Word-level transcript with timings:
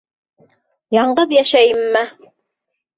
Яңғыҙ 0.97 1.37
йәшәйемме? 1.39 2.05